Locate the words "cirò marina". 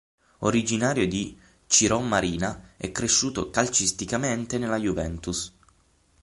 1.67-2.71